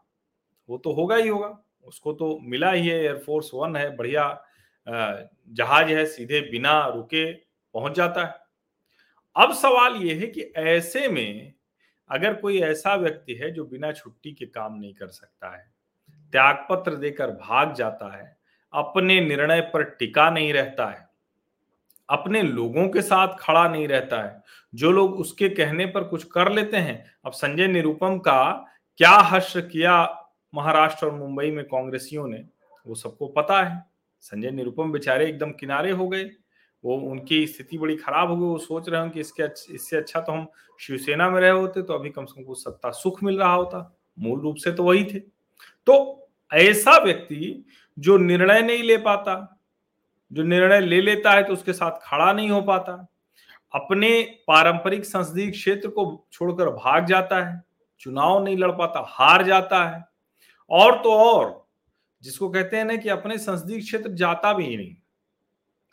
वो 0.70 0.78
तो 0.78 0.92
होगा 0.94 1.16
ही 1.16 1.28
होगा। 1.28 1.58
उसको 1.84 2.14
तो 2.14 2.38
मिला 2.42 2.72
ही 2.72 2.88
है 2.88 2.96
एयरफोर्स 2.96 3.50
वन 3.54 3.76
है, 3.76 3.96
बढ़िया 3.98 4.44
जहाज़ 4.88 5.88
है, 5.88 6.06
सीधे 6.06 6.42
बिना 6.42 6.88
रुके 6.88 7.32
पहुँच 7.34 7.96
जाता 7.96 8.26
है। 8.26 8.42
अब 9.36 9.54
सवाल 9.54 9.96
यह 9.96 10.20
है 10.20 10.28
कि 10.28 10.42
ऐसे 10.58 11.08
में 11.08 11.54
अगर 12.10 12.34
कोई 12.34 12.60
ऐसा 12.62 12.96
व्यक्ति 12.96 13.34
है 13.34 13.52
जो 13.52 13.66
बिना 13.66 13.92
छुट्टी 13.92 14.32
के 14.32 14.46
काम 14.46 14.76
नहीं 14.76 14.94
कर 14.94 15.08
सकता 15.08 15.56
है, 15.58 15.66
त्यागपत्र 16.34 16.96
देकर 16.96 17.32
भाग 17.32 17.74
जाता 17.74 18.16
है, 18.18 18.38
अपने 18.74 19.20
निर्णय 19.22 19.62
पर 19.74 19.84
टिका 19.84 20.30
नहीं 20.30 20.54
रहता 20.54 20.88
है 20.88 21.08
अपने 22.14 22.42
लोगों 22.42 22.88
के 22.90 23.02
साथ 23.02 23.28
खड़ा 23.40 23.68
नहीं 23.68 23.88
रहता 23.88 24.22
है। 24.24 24.44
जो 24.76 24.92
लोग 24.92 25.14
उसके 25.14 25.50
कहने 25.50 25.86
पर 25.86 26.04
कुछ 26.04 26.24
कर 26.24 26.52
लेते 26.52 26.78
हैं। 26.78 27.06
अब 27.26 27.32
संजय 27.32 27.68
निरुपम 27.68 28.18
का 28.18 28.66
क्या 28.98 29.12
हर्ष 29.12 29.54
किया 29.58 29.96
महाराष्ट्र 30.54 31.06
और 31.06 31.14
मुंबई 31.14 31.52
में 31.52 31.66
कांग्रेसियों 31.66 32.28
ने, 32.28 32.44
वो 32.88 32.96
सबको 32.96 33.28
पता 33.28 33.62
है। 33.64 33.86
संजय 34.22 34.52
निरुपम 34.52 34.92
बेचारे 34.92 35.28
एकदम 35.28 35.52
किनारे 35.52 35.92
हो 35.92 36.08
गए। 36.08 36.24
वो, 36.84 36.98
उनकी 36.98 37.46
स्थिति 37.48 37.78
बड़ी 37.78 37.96
खराब 37.96 38.30
हो 38.30 38.36
गई। 38.36 38.44
वो 38.44 38.58
सोच 38.58 38.90
रहे 38.90 39.02
हो 39.02 39.10
कि 39.10 39.20
इसके 39.20 39.44
इससे 39.74 39.98
अच्छा 39.98 40.20
तो 40.20 40.32
हम 40.32 40.48
शिवसेना 40.80 41.30
में 41.30 41.42
रहे 41.42 41.50
होते 41.50 41.82
तो 41.82 41.94
अभी 41.94 42.10
कम 42.10 42.26
से 42.26 42.40
कम 42.40 42.48
कुछ 42.48 42.64
सत्ता 42.64 42.92
सुख 42.92 43.24
मिल 43.24 43.40
रहा 43.40 43.54
होता। 43.54 43.98
मूल 44.20 44.40
रूप 44.40 44.56
से 44.56 44.72
तो 44.72 44.84
वही 44.84 45.04
थे। 45.04 45.20
तो 45.88 46.28
ऐसा 46.54 46.98
व्यक्ति 47.04 47.66
जो 48.00 48.18
निर्णय 48.18 48.62
नहीं 48.62 48.84
ले 48.84 48.98
पाता 48.98 49.60
जो 50.32 50.44
निर्णय 50.44 50.80
ले 50.80 51.02
लेता 51.02 51.32
है 51.32 51.44
तो 51.44 51.54
उसके 51.54 51.74
साथ 51.74 52.00
खड़ा 52.04 52.32
नहीं 52.34 52.50
हो 52.50 52.62
पाता। 52.62 52.94
अपने 53.74 54.22
पारंपरिक 54.48 55.06
संसदीय 55.06 55.50
क्षेत्र 55.52 55.90
को 55.90 56.06
छोड़कर 56.32 56.70
भाग 56.72 57.06
जाता 57.06 57.44
है 57.44 57.62
चुनाव 58.02 58.44
नहीं 58.44 58.58
लड़ 58.58 58.72
पाता 58.72 59.04
हार 59.10 59.44
जाता 59.44 59.84
है। 59.86 60.04
और 60.72 60.98
तो 61.04 61.14
और 61.14 61.66
जिसको 62.24 62.50
कहते 62.50 62.78
हैं 62.78 62.86
ना 62.86 62.96
कि 62.96 63.10
अपने 63.10 63.38
संसदीय 63.38 63.80
क्षेत्र 63.80 64.10
जाता 64.12 64.54
भी 64.54 64.76
नहीं। 64.78 64.96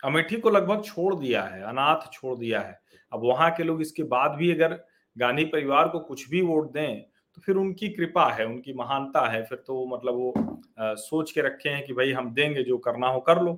अमेठी 0.03 0.37
को 0.37 0.51
लगभग 0.51 0.83
छोड़ 0.85 1.15
दिया 1.15 1.43
है 1.43 1.63
अनाथ 1.63 2.11
छोड़ 2.13 2.37
दिया 2.39 2.61
है। 2.61 2.79
अब 3.13 3.21
वहाँ 3.25 3.51
के 3.51 3.63
लोग 3.63 3.81
इसके 3.83 4.03
बाद 4.05 4.31
भी 4.31 4.51
अगर 4.53 4.79
गांधी 5.17 5.45
परिवार 5.45 5.89
को 5.89 5.99
कुछ 6.01 6.29
भी 6.31 6.43
वोट 6.43 6.71
दें 6.73 7.01
तो 7.01 7.43
फिर 7.43 7.57
उनकी 7.57 7.89
कृपा 7.89 8.29
है 8.31 8.47
उनकी 8.47 8.73
महानता 8.73 9.27
है। 9.29 9.43
फिर 9.45 9.59
तो 9.59 9.85
मतलब 9.87 10.15
वो 10.15 10.33
आ, 10.81 10.95
सोच 10.95 11.33
के 11.33 11.41
रखे 11.41 11.69
हैं 11.69 11.85
कि 11.87 11.93
भाई 11.93 12.13
हम 12.13 12.33
देंगे 12.35 12.63
जो 12.63 12.79
करना 12.79 13.09
हो 13.09 13.21
कर 13.21 13.43
लो। 13.43 13.53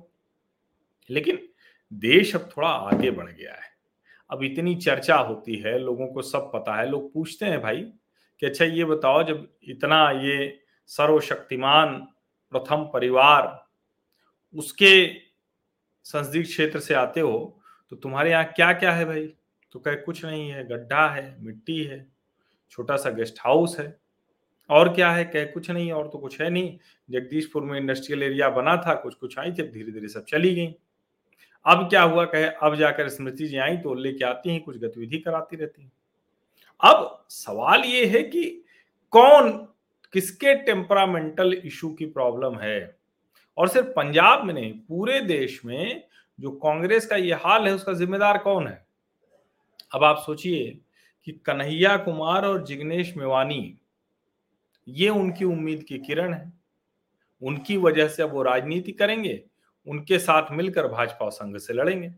लेकिन 1.09 1.39
देश 1.91 2.35
अब 2.35 2.49
थोड़ा 2.57 2.67
आगे 2.67 3.11
बढ़ 3.11 3.31
गया 3.31 3.53
है। 3.53 3.71
अब 4.29 4.43
इतनी 4.43 4.75
चर्चा 4.75 5.15
होती 5.15 5.55
है, 5.55 5.77
लोगों 5.79 6.07
को 6.07 6.21
सब 6.21 6.49
पता 6.53 6.75
है, 6.75 6.89
लोग 6.89 7.11
पूछते 7.13 7.45
हैं, 7.45 7.61
भाई, 7.61 7.81
कि 8.41 8.45
अच्छा 8.45 8.65
ये 8.65 8.85
बताओ, 8.85 9.23
जब 9.23 9.47
इतना 9.63 10.09
ये 10.13 10.59
सर्वशक्तिमान 10.89 11.95
प्रथम 12.53 12.83
परिवार 12.93 13.61
उसके 14.55 15.07
संसदीय 16.05 16.43
क्षेत्र 16.43 16.79
से 16.79 16.93
आते 16.93 17.19
हो 17.19 17.59
तो 17.91 17.95
तुम्हारे 17.95 18.31
यहाँ 18.31 18.45
क्या 18.45 18.71
क्या 18.73 18.91
है 18.91 19.05
भाई? 19.05 19.25
तो 19.71 19.79
कहे, 19.79 19.95
कुछ 19.95 20.23
नहीं 20.25 20.49
है, 20.49 20.63
गड्ढा 20.67 21.07
है, 21.09 21.35
मिट्टी 21.41 21.83
है 21.83 22.05
छोटा 22.71 22.95
सा 22.97 23.09
गेस्ट 23.09 23.39
हाउस 23.41 23.79
है, 23.79 23.95
और 24.69 24.93
क्या 24.93 25.11
है? 25.11 25.23
कहे, 25.25 25.45
कुछ 25.45 25.69
नहीं, 25.71 25.91
और 25.91 26.07
तो 26.07 26.17
कुछ 26.17 26.39
है 26.41 26.49
नहीं। 26.49 26.77
जगदीशपुर 27.09 27.63
में 27.63 27.79
इंडस्ट्रियल 27.79 28.23
एरिया 28.23 28.49
बना 28.49 28.75
था 28.77 28.93
कुछ 28.95 29.15
कुछ 29.15 29.37
आई 29.39 29.51
थे 29.51 29.67
धीरे 29.67 29.91
धीरे 29.91 30.07
सब 30.07 30.25
चली 30.25 30.53
गई। 30.55 30.75
अब 31.65 31.89
क्या 31.89 32.01
हुआ? 32.01 32.25
कहे, 32.25 32.43
अब 32.43 32.75
जाकर 32.75 33.09
स्मृति 33.09 33.47
जी 33.47 33.57
आई 33.57 33.77
तो 33.77 33.93
लेके 33.93 34.25
आती 34.25 34.49
हैं, 34.49 34.61
कुछ 34.63 34.77
गतिविधि 34.77 35.17
कराती 35.17 35.55
रहती 35.55 35.81
हैं। 35.81 35.91
अब 36.81 37.25
सवाल 37.29 37.81
ये 37.81 38.05
है 38.05 38.23
कि 38.23 38.65
कौन, 39.11 39.67
किसके 40.13 40.55
टेम्परामेंटल 40.55 41.53
इशू 41.53 41.89
की 41.89 42.05
प्रॉब्लम 42.05 42.59
है? 42.59 42.97
और 43.57 43.67
सिर्फ़ 43.67 43.87
पंजाब 43.87 44.43
में 44.43 44.53
नहीं, 44.53 44.73
पूरे 44.73 45.21
देश 45.21 45.65
में 45.65 46.03
जो 46.39 46.51
कांग्रेस 46.51 47.05
का 47.05 47.15
ये 47.15 47.33
हाल 47.33 47.67
है, 47.67 47.73
उसका 47.73 47.93
जिम्मेदार 47.93 48.37
कौन 48.37 48.67
है? 48.67 48.85
अब 49.95 50.03
आप 50.03 50.23
सोचिए 50.25 50.79
कि 51.25 51.31
कन्हैया 51.31 51.97
कुमार 51.97 52.45
और 52.45 52.65
जिग्नेश 52.65 53.17
मेवानी, 53.17 53.77
ये 54.87 55.09
उनकी 55.09 55.45
उम्मीद 55.45 55.83
की 55.83 55.97
किरण 55.97 56.33
है। 56.33 56.53
उनकी 57.41 57.77
वजह 57.77 58.07
से 58.07 58.23
अब 58.23 58.31
वो 58.31 58.43
राजनीति 58.43 58.91
करेंगे। 58.91 59.43
उनके 59.87 60.19
साथ 60.19 60.51
मिलकर 60.51 60.87
भाजपा 60.87 61.25
और 61.25 61.31
संघ 61.31 61.57
से 61.57 61.73
लड़ेंगे। 61.73 62.11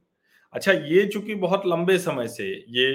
अच्छा 0.53 0.71
ये 0.71 1.05
चूँकि 1.07 1.35
बहुत 1.35 1.65
लंबे 1.67 1.97
समय 1.99 2.27
से 2.27 2.49
ये 2.69 2.93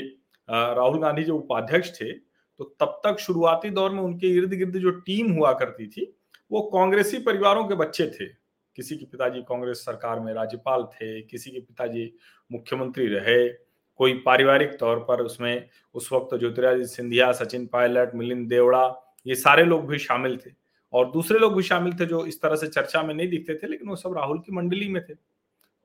राहुल 0.48 1.00
गांधी 1.00 1.24
जो 1.24 1.36
उपाध्यक्ष 1.36 1.90
थे 1.92 2.12
तो 2.12 2.64
तब 2.80 3.00
तक 3.04 3.18
शुरुआती 3.18 3.70
दौर 3.70 3.90
में 3.90 4.00
उनके 4.00 4.28
इर्द 4.28 4.52
गिर्द 4.52 4.76
जो 4.76 4.90
टीम 4.90 5.32
हुआ 5.32 5.52
करती 5.52 5.86
थी, 5.86 6.04
वो 6.50 6.60
कांग्रेसी 6.72 7.18
परिवारों 7.18 7.64
के 7.64 7.74
बच्चे 7.74 8.06
थे। 8.10 8.26
किसी 8.76 8.96
के 8.96 9.04
पिताजी 9.04 9.40
कांग्रेस 9.40 9.78
सरकार 9.78 10.20
में 10.20 10.32
राज्यपाल 10.34 10.82
थे, 10.84 11.20
किसी 11.22 11.50
के 11.50 11.60
पिताजी 11.60 12.12
मुख्यमंत्री 12.50 13.06
रहे। 13.06 13.48
कोई 14.00 14.12
पारिवारिक 14.26 14.78
तौर 14.80 14.98
पर 14.98 15.20
उसमें, 15.20 15.68
उस 15.94 16.12
वक्त 16.12 16.36
ज्योतिरादित्य 16.38 16.86
सिंधिया, 16.86 17.30
सचिन 17.32 17.66
पायलट, 17.66 18.14
मिलिंद 18.14 18.48
देवड़ा, 18.48 18.84
ये 19.26 19.34
सारे 19.34 19.64
लोग 19.64 19.86
भी 19.86 19.98
शामिल 19.98 20.36
थे। 20.36 20.50
और 20.92 21.10
दूसरे 21.10 21.38
लोग 21.38 21.56
भी 21.56 21.62
शामिल 21.62 21.92
थे 21.94 22.06
जो 22.06 22.24
इस 22.26 22.40
तरह 22.40 22.56
से 22.56 22.68
चर्चा 22.68 23.02
में 23.02 23.14
नहीं 23.14 23.28
दिखते 23.28 23.54
थे, 23.54 23.66
लेकिन 23.66 23.88
वो 23.88 23.96
सब 23.96 24.14
राहुल 24.16 24.38
की 24.38 24.52
मंडली 24.52 24.88
में 24.88 25.02
थे। 25.04 25.14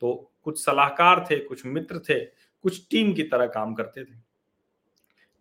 तो 0.01 0.31
कुछ 0.43 0.63
सलाहकार 0.65 1.25
थे, 1.31 1.39
कुछ 1.39 1.65
मित्र 1.65 2.00
थे, 2.00 2.19
कुछ 2.63 2.88
टीम 2.89 3.13
की 3.13 3.24
तरह 3.24 3.47
काम 3.47 3.74
करते 3.74 4.03
थे। 4.03 4.17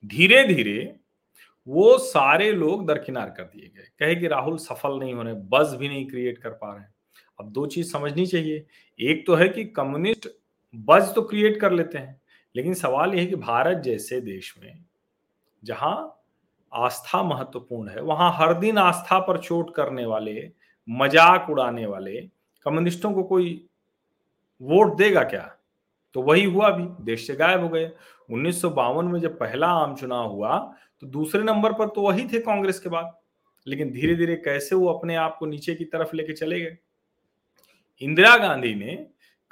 धीरे 0.04 0.44
धीरे 0.44 0.94
वो 1.66 1.97
सारे 1.99 2.50
लोग 2.52 2.87
दरकिनार 2.87 3.28
कर 3.30 3.42
दिए 3.44 3.71
गए। 3.76 3.88
कहे 3.99 4.14
कि 4.14 4.26
राहुल 4.26 4.56
सफल 4.59 4.99
नहीं 4.99 5.14
हो 5.14 5.23
रहे 5.23 5.35
बस 5.35 5.75
भी 5.78 5.88
नहीं 5.88 6.06
क्रिएट 6.06 6.38
कर 6.38 6.50
पा 6.50 6.73
रहे 6.73 6.83
हैं। 6.83 6.94
अब 7.40 7.50
दो 7.52 7.66
चीज़ 7.66 7.92
समझनी 7.92 8.26
चाहिए। 8.26 8.66
एक 9.00 9.26
तो 9.26 9.35
है 9.35 9.49
कि 9.49 9.64
कम्युनिस्ट 9.64 10.28
बज 10.75 11.14
तो 11.14 11.23
क्रिएट 11.23 11.61
कर 11.61 11.73
लेते 11.73 11.99
हैं, 11.99 12.21
लेकिन 12.54 12.75
सवाल 12.75 13.14
यह 13.14 13.21
है 13.21 13.26
कि 13.26 13.37
भारत 13.37 13.78
जैसे 13.78 14.21
देश 14.21 14.54
में, 14.62 14.85
जहाँ 15.62 16.24
आस्था 16.75 17.23
महत्वपूर्ण 17.23 17.88
है। 17.88 18.02
वहाँ 18.02 18.31
हर 18.37 18.54
दिन 18.54 18.78
आस्था 18.78 19.19
पर 19.19 19.38
चोट 19.38 19.75
करने 19.75 20.07
वाले, 20.07 20.50
मज़ाक 20.88 21.50
उड़ाने 21.50 21.87
वाले, 21.87 22.21
कम्युनिस्टों 22.66 23.12
को 23.12 23.23
कोई 23.25 23.66
वोट 24.61 24.97
देगा 24.97 25.23
क्या? 25.25 25.50
तो 26.14 26.23
वही 26.23 26.45
हुआ 26.45 26.71
भी 26.71 26.87
देश 27.04 27.26
से 27.26 27.35
गायब 27.37 27.62
हो 27.62 27.69
गए। 27.69 27.90
उन्नीस 28.28 28.61
सौ 28.61 28.71
बावन 28.71 29.04
में 29.04 29.19
जब 29.21 29.38
पहला 29.38 29.69
आम 29.69 29.95
चुनाव 29.97 30.31
हुआ 30.31 30.59
तो 31.02 31.07
दूसरे 31.09 31.43
नंबर 31.43 31.73
पर 31.73 31.88
तो 31.88 32.02
वही 32.02 32.26
थे 32.28 32.38
कांग्रेस 32.40 32.78
के 32.81 32.88
बाद। 32.88 33.12
लेकिन 33.66 33.90
धीरे 33.90 34.14
धीरे 34.14 34.37
कैसे 34.37 34.75
वो 34.75 34.88
अपने 34.88 35.16
आप 35.16 35.37
को 35.38 35.47
नीचे 35.47 35.75
की 35.75 35.85
तरफ़ 35.85 36.14
लेके 36.16 36.33
चले 36.33 36.61
गए? 36.61 36.76
इंदिरा 38.00 38.37
गांधी 38.37 38.75
ने 38.75 38.95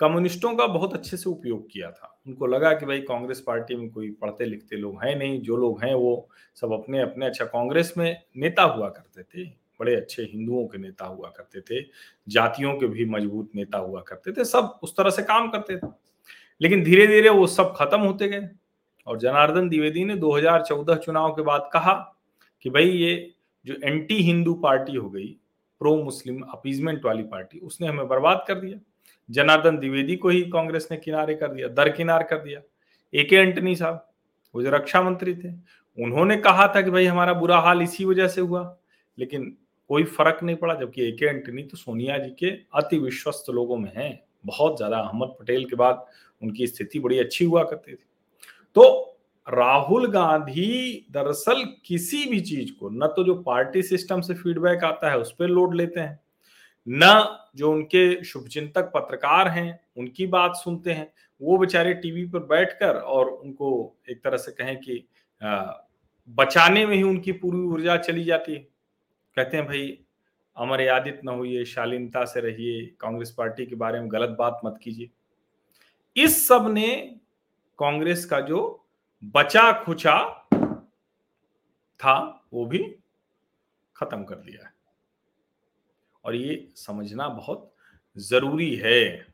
कम्युनिस्टों 0.02 0.54
का 0.54 0.66
बहुत 0.66 0.94
अच्छे 0.94 1.16
से 1.16 1.30
उपयोग 1.30 1.66
किया 1.70 1.90
था। 1.90 2.20
उनको 2.26 2.46
लगा 2.46 2.72
कि 2.72 2.86
भाई 2.86 3.00
कांग्रेस 3.00 3.40
पार्टी 3.40 3.74
में 3.74 3.90
कोई 3.90 4.10
पढ़ते 4.10 4.44
लिखते 4.44 4.76
लोग 4.76 5.02
हैं 5.04 5.16
नहीं, 5.16 5.40
जो 5.40 5.56
लोग 5.56 5.84
हैं 5.84 5.94
वो 5.94 6.28
सब 6.54 6.72
अपने 6.72 7.00
अपने 7.00 7.26
अच्छा 7.26 7.44
कांग्रेस 7.44 7.94
में 7.98 8.22
नेता 8.36 8.62
हुआ 8.62 8.88
करते 8.88 9.22
थे, 9.22 9.44
बड़े 9.80 9.94
अच्छे 9.96 10.22
हिंदुओं 10.22 10.66
के 10.66 10.78
नेता 10.78 11.06
हुआ 11.06 11.28
करते 11.28 11.60
थे, 11.60 11.86
जातियों 12.28 12.74
के 12.74 12.86
भी 12.86 13.04
मज़बूत 13.04 13.50
नेता 13.54 13.78
हुआ 13.78 14.00
करते 14.00 14.32
थे, 14.32 14.44
सब 14.44 14.78
उस 14.82 14.96
तरह 14.96 15.10
से 15.10 15.22
काम 15.22 15.48
करते 15.50 15.76
थे। 15.76 15.86
लेकिन 16.60 16.84
धीरे 16.84 17.06
धीरे 17.06 17.28
वो 17.28 17.46
सब 17.46 17.74
खत्म 17.76 18.00
होते 18.00 18.28
गए 18.28 18.48
और 19.06 19.18
जनार्दन 19.18 19.68
द्विवेदी 19.68 20.04
ने 20.04 20.16
2014 20.16 20.94
चुनाव 20.94 21.32
के 21.32 21.42
बाद 21.42 21.70
कहा 21.72 22.16
कि 22.60 22.70
भाई 22.70 22.90
ये 22.90 23.32
जो 23.64 23.74
एंटी 23.84 24.14
हिंदू 24.14 24.54
पार्टी 24.54 24.96
हो 24.96 25.10
गई 25.10 25.26
प्रो 25.80 25.96
मुस्लिम 25.96 26.40
अपीजमेंट 26.42 27.04
वाली 27.04 27.22
पार्टी, 27.22 27.58
उसने 27.58 27.86
हमें 27.86 28.08
बर्बाद 28.08 28.44
कर 28.48 28.54
दिया। 28.54 28.78
जनार्दन 29.28 29.76
द्विवेदी 29.78 30.16
को 30.16 30.28
ही 30.28 30.42
कांग्रेस 30.50 30.88
ने 30.90 30.96
किनारे 30.96 31.34
कर 31.34 31.48
दिया 31.48 31.68
दरकिनार 31.70 32.22
कर 32.22 32.38
दिया। 32.38 32.60
ए 33.14 33.24
के 33.24 33.36
एंटनी 33.36 33.74
साहब, 33.76 34.06
वो 34.54 34.62
जो 34.62 34.70
रक्षा 34.70 35.02
मंत्री 35.02 35.34
थे, 35.34 35.52
उन्होंने 35.98 36.36
कहा 36.38 36.66
था 36.76 36.82
कि 36.82 36.90
भाई 36.90 37.06
हमारा 37.06 37.32
बुरा 37.34 37.58
हाल 37.58 37.82
इसी 37.82 38.04
वजह 38.04 38.28
से 38.28 38.40
हुआ, 38.40 38.62
लेकिन 39.18 39.56
कोई 39.90 40.04
फ़र्क 40.04 40.42
नहीं 40.42 40.56
पड़ा, 40.56 40.74
जबकि 40.74 41.02
ए 41.02 41.10
के 41.12 41.26
एंटनी 41.26 41.62
तो 41.62 41.76
सोनिया 41.76 42.18
जी 42.18 42.30
के 42.30 42.50
अति 42.74 42.98
विश्वस्त 42.98 43.50
लोगों 43.50 43.76
में 43.76 43.90
हैं। 43.96 44.18
बहुत 44.46 44.76
ज़्यादा, 44.76 44.98
अहमद 44.98 45.34
पटेल 45.40 45.64
के 45.64 45.76
बाद 45.76 46.04
उनकी 46.42 46.66
स्थिति 46.66 46.98
बड़ी 46.98 47.18
अच्छी 47.18 47.44
हुआ 47.44 47.62
करती 47.64 47.92
थी। 47.92 48.04
तो 48.76 49.08
राहुल 49.46 50.06
गांधी 50.06 51.06
दरअसल 51.10 51.64
किसी 51.86 52.24
भी 52.26 52.40
चीज़ 52.40 52.72
को, 52.72 52.88
न 52.90 53.06
तो 53.06 53.24
जो 53.24 53.34
पार्टी 53.42 53.82
सिस्टम 53.82 54.20
से 54.20 54.34
फीडबैक 54.34 54.84
आता 54.84 55.10
है, 55.10 55.18
उस 55.18 55.32
पर 55.32 55.48
लोड 55.48 55.74
लेते 55.74 56.00
हैं। 56.00 56.18
न 56.88 57.38
जो 57.56 57.72
उनके 57.72 58.24
शुभचिंतक 58.24 58.90
पत्रकार 58.94 59.48
हैं, 59.48 59.80
उनकी 59.96 60.26
बात 60.26 60.52
सुनते 60.56 60.92
हैं, 60.92 61.12
वो 61.40 61.58
बेचारे 61.58 61.94
टीवी 61.94 62.24
पर 62.26 62.38
बैठकर 62.38 62.96
और 62.96 63.30
उनको 63.30 63.96
एक 64.10 64.22
तरह 64.24 64.36
से 64.36 64.52
कहें 64.52 64.76
कि 64.80 65.04
बचाने 66.28 66.86
में 66.86 66.96
ही 66.96 67.02
उनकी 67.02 67.32
पूरी 67.32 67.58
ऊर्जा 67.58 67.96
चली 67.96 68.24
जाती 68.24 68.52
है। 68.52 68.58
कहते 69.36 69.56
हैं, 69.56 69.66
भाई 69.66 69.98
अमर्यादित 70.56 71.20
न 71.24 71.28
होइए, 71.28 71.64
शालीनता 71.64 72.24
से 72.24 72.40
रहिए, 72.40 72.86
कांग्रेस 73.00 73.34
पार्टी 73.38 73.66
के 73.66 73.74
बारे 73.74 74.00
में 74.00 74.12
गलत 74.12 74.36
बात 74.38 74.60
मत 74.64 74.78
कीजिए। 74.82 75.10
इस 76.16 76.48
सबने 76.48 77.18
कांग्रेस 77.78 78.24
का 78.24 78.40
जो 78.40 78.86
बचा 79.24 79.72
खुचा 79.84 80.48
था, 82.00 82.44
वो 82.52 82.66
भी 82.66 82.96
खत्म 83.96 84.24
कर 84.24 84.34
दिया 84.34 84.64
है। 84.66 84.71
और 86.24 86.34
ये 86.34 86.68
समझना 86.76 87.28
बहुत 87.28 87.70
ज़रूरी 88.16 88.74
है। 88.76 89.26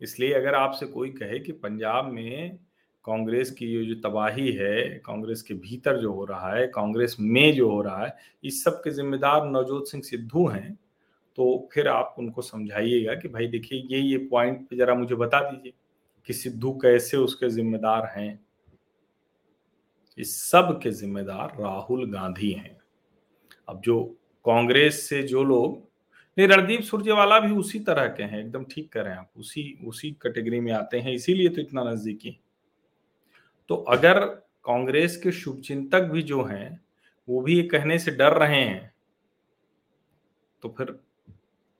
इसलिए 0.00 0.32
अगर 0.34 0.54
आपसे 0.54 0.86
कोई 0.86 1.10
कहे 1.10 1.38
कि 1.38 1.52
पंजाब 1.52 2.10
में 2.12 2.58
कांग्रेस 3.04 3.50
की 3.50 3.66
ये 3.66 3.84
जो 3.84 3.94
तबाही 4.00 4.50
है, 4.52 4.88
कांग्रेस 5.06 5.42
के 5.42 5.54
भीतर 5.54 6.00
जो 6.00 6.12
हो 6.12 6.24
रहा 6.24 6.52
है, 6.54 6.66
कांग्रेस 6.66 7.16
में 7.20 7.54
जो 7.54 7.70
हो 7.70 7.80
रहा 7.82 8.04
है, 8.04 8.16
इस 8.44 8.62
सब 8.64 8.80
के 8.84 8.90
जिम्मेदार 8.90 9.46
नवजोत 9.46 9.88
सिंह 9.88 10.02
सिद्धू 10.02 10.46
हैं 10.48 10.78
तो 11.38 11.68
फिर 11.72 11.88
आप 11.88 12.14
उनको 12.18 12.42
समझाइएगा 12.42 13.14
कि 13.14 13.28
भाई 13.28 13.46
देखिए, 13.46 13.78
ये 13.80 14.00
ये 14.00 14.18
पॉइंट 14.28 14.68
पे 14.68 14.76
जरा 14.76 14.94
मुझे 14.94 15.14
बता 15.14 15.40
दीजिए 15.50 15.72
कि 16.28 16.34
सिद्धू 16.34 16.72
कैसे 16.72 17.16
उसके 17.16 17.50
जिम्मेदार 17.50 18.06
हैं। 18.16 18.40
इस 20.18 20.36
सब 20.42 20.78
के 20.82 20.90
जिम्मेदार 20.90 21.56
राहुल 21.60 22.10
गांधी 22.12 22.50
हैं। 22.52 22.76
अब 23.68 23.80
जो 23.80 24.17
कांग्रेस 24.44 25.08
से 25.08 25.22
जो 25.22 25.42
लोग, 25.44 25.76
नहीं, 26.36 26.48
रणदीप 26.48 26.80
सुरजेवाला 26.80 27.38
भी 27.40 27.52
उसी 27.52 27.78
तरह 27.80 28.06
के 28.08 28.22
हैं, 28.22 28.40
एकदम 28.40 28.64
ठीक 28.64 28.92
करें 28.92 29.12
आप, 29.12 29.30
उसी 29.36 29.78
उसी 29.86 30.10
कैटेगरी 30.22 30.60
में 30.60 30.72
आते 30.72 31.00
हैं, 31.00 31.12
इसीलिए 31.12 31.48
तो 31.48 31.60
इतना 31.60 31.82
नजदीकी 31.84 32.38
तो 33.70 33.74
अगर 33.88 34.24
कांग्रेस 34.64 35.16
के 35.16 35.32
शुभचिंतक 35.32 36.02
भी 36.02 36.22
जो 36.22 36.42
हैं, 36.42 36.80
वो 37.28 37.40
भी 37.40 37.56
ये 37.56 37.62
कहने 37.62 37.98
से 37.98 38.10
डर 38.10 38.32
रहे 38.32 38.60
हैं 38.60 38.92
तो 40.62 40.74
फिर 40.78 40.98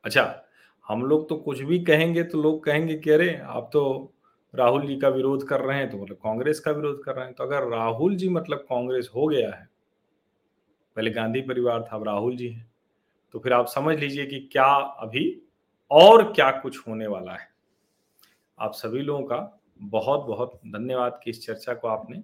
अच्छा 0.05 0.45
हम 0.89 1.03
लोग 1.03 1.29
तो 1.29 1.37
कुछ 1.37 1.61
भी 1.61 1.79
कहेंगे 1.85 2.23
तो 2.23 2.43
लोग 2.43 2.65
कहेंगे 2.65 2.95
कि 2.95 3.11
अरे, 3.11 3.35
आप 3.37 3.71
तो 3.73 4.13
राहुल 4.55 4.87
जी 4.87 4.97
का 4.97 5.09
विरोध 5.09 5.47
कर 5.49 5.61
रहे 5.61 5.79
हैं 5.79 5.91
तो 5.91 5.99
मतलब 5.99 6.17
कांग्रेस 6.17 6.61
का 6.61 6.71
विरोध 6.71 7.03
कर 7.05 7.15
रहे 7.15 7.25
हैं 7.25 7.35
तो 7.35 7.45
अगर 7.45 7.69
राहुल 7.69 8.17
जी 8.17 8.29
मतलब 8.29 8.59
कांग्रेस 8.59 9.11
हो 9.15 9.27
गया 9.27 9.51
है 9.55 9.68
पहले 10.99 11.11
गांधी 11.11 11.41
परिवार 11.41 11.83
था, 11.83 11.97
अब 11.97 12.05
राहुल 12.05 12.37
जी 12.37 12.49
है। 12.49 12.71
तो 13.33 13.39
फिर 13.39 13.53
आप 13.53 13.67
समझ 13.67 13.99
लीजिए 13.99 14.27
कि 14.27 14.41
क्या 14.41 14.67
अभी 14.75 15.43
और 15.91 16.33
क्या 16.33 16.51
कुछ 16.51 16.89
होने 16.89 17.07
वाला 17.07 17.33
है। 17.33 17.49
आप 18.59 18.73
सभी 18.73 19.01
लोगों 19.01 19.23
का 19.23 19.61
बहुत 19.79 20.21
बहुत 20.21 20.61
धन्यवाद 20.67 21.21
कि 21.25 21.31
इस 21.31 21.47
चर्चा 21.47 21.75
को 21.75 21.89
आपने 21.89 22.23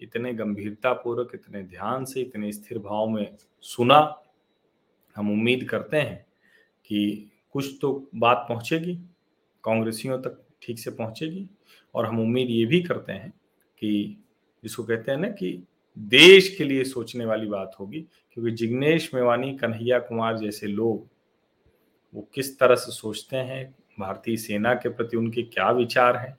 इतने 0.00 0.34
गंभीरता 0.34 0.92
पूर्वक 0.92 1.30
इतने 1.34 1.62
ध्यान 1.62 2.04
से, 2.04 2.20
इतने 2.20 2.52
स्थिर 2.52 2.78
भाव 2.78 3.08
में 3.08 3.36
सुना। 3.60 4.22
हम 5.16 5.30
उम्मीद 5.30 5.68
करते 5.70 5.96
हैं 5.96 6.26
कि 6.86 7.30
कुछ 7.52 7.78
तो 7.80 8.10
बात 8.14 8.46
पहुंचेगी, 8.48 8.94
कांग्रेसियों 9.64 10.18
तक 10.18 10.46
ठीक 10.62 10.78
से 10.78 10.90
पहुंचेगी। 10.90 11.48
और 11.94 12.06
हम 12.06 12.20
उम्मीद 12.20 12.50
ये 12.50 12.64
भी 12.64 12.82
करते 12.82 13.12
हैं 13.12 13.30
कि, 13.78 14.24
जिसको 14.62 14.84
कहते 14.84 15.10
हैं 15.10 15.18
ना 15.18 15.28
कि 15.28 15.66
देश 15.98 16.54
के 16.58 16.64
लिए 16.64 16.84
सोचने 16.84 17.24
वाली 17.24 17.46
बात 17.46 17.76
होगी, 17.80 18.00
क्योंकि 18.32 18.50
जिग्नेश 18.50 19.14
मेवानी, 19.14 19.56
कन्हैया 19.56 19.98
कुमार 19.98 20.38
जैसे 20.38 20.66
लोग, 20.66 21.08
वो 22.14 22.28
किस 22.34 22.58
तरह 22.58 22.74
से 22.74 22.92
सोचते 22.92 23.36
हैं, 23.36 23.74
भारतीय 24.00 24.36
सेना 24.36 24.74
के 24.74 24.88
प्रति 24.88 25.16
उनके 25.16 25.42
क्या 25.42 25.70
विचार 25.70 26.16
हैं, 26.16 26.38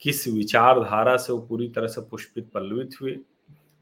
किस 0.00 0.28
विचारधारा 0.28 1.16
से 1.16 1.32
वो 1.32 1.38
पूरी 1.38 1.68
तरह 1.68 1.86
से 1.86 2.00
पुष्पित, 2.00 2.50
पल्लवित 2.54 2.90
हुए? 3.02 3.18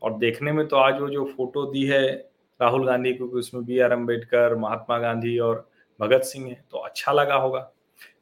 और 0.03 0.19
देखने 0.19 0.53
में 0.53 0.69
तो 0.69 0.77
आज 0.77 1.01
वो 1.01 1.09
जो 1.09 1.25
फ़ोटो 1.25 1.67
दी 1.67 1.85
है, 1.85 2.31
राहुल 2.61 2.87
गांधी 2.87 3.13
को 3.15 3.25
उसमें 3.25 3.65
बी 3.65 3.79
आर 3.79 3.93
अंबेडकर 3.93 4.55
महात्मा 4.55 4.99
गांधी 4.99 5.39
और 5.39 5.71
भगत 6.01 6.23
सिंह 6.23 6.49
है 6.49 6.65
तो 6.71 6.79
अच्छा 6.79 7.13
लगा 7.13 7.35
होगा। 7.35 7.73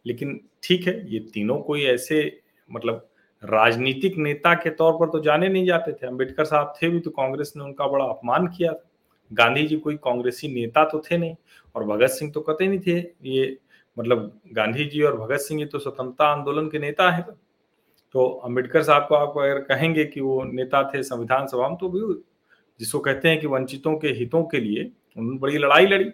लेकिन 0.06 0.40
ठीक 0.62 0.86
है, 0.86 1.12
ये 1.12 1.18
तीनों 1.18 1.60
कोई 1.60 1.84
ऐसे 1.84 2.40
मतलब 2.72 3.07
राजनीतिक 3.42 4.16
नेता 4.16 4.54
के 4.54 4.70
तौर 4.70 4.92
पर 4.92 5.08
तो 5.08 5.20
जाने 5.20 5.48
नहीं 5.48 5.66
जाते 5.66 5.92
थे। 5.92 6.06
अंबेडकर 6.06 6.44
साहब 6.44 6.72
थे 6.76 6.88
भी 6.88 7.00
तो 7.00 7.10
कांग्रेस 7.12 7.52
ने 7.56 7.64
उनका 7.64 7.86
बड़ा 7.86 8.04
अपमान 8.04 8.46
किया 8.48 8.72
था। 8.72 8.84
गांधी 9.30 9.66
जी 9.66 9.76
कोई 9.78 9.96
कांग्रेसी 9.96 10.48
नेता 10.48 10.84
तो 10.84 10.98
थे 11.00 11.16
नहीं 11.18 11.34
और 11.74 11.84
भगत 11.84 12.10
सिंह 12.10 12.30
तो 12.32 12.40
कते 12.40 12.66
नहीं 12.68 12.80
थे। 12.80 12.98
ये 13.24 13.56
मतलब 13.96 14.40
गांधी 14.54 14.84
जी 14.84 15.02
और 15.02 15.16
भगत 15.16 15.40
सिंह 15.40 15.60
ये 15.60 15.66
तो 15.66 15.78
स्वतंत्रता 15.78 16.26
आंदोलन 16.26 16.68
के 16.68 16.78
नेता 16.78 17.10
है। 17.10 17.22
तो 18.14 18.26
अंबेडकर 18.44 18.82
साहब 18.82 19.06
को 19.08 19.14
आप 19.14 19.38
अगर 19.38 19.58
कहेंगे 19.64 20.04
कि 20.04 20.20
वो 20.20 20.42
नेता 20.44 20.82
थे 20.90 21.02
संविधान 21.02 21.46
सभा 21.46 21.68
में 21.68 21.76
तो 21.78 21.88
भी 21.88 22.00
जिसको 22.80 22.98
कहते 22.98 23.28
हैं 23.28 23.40
कि 23.40 23.46
वंचितों 23.46 23.96
के 23.96 24.08
हितों 24.10 24.42
के 24.44 24.60
लिए 24.60 24.90
उन्होंने 25.16 25.38
बड़ी 25.38 25.58
लड़ाई 25.58 25.86
लड़ी। 25.86 26.10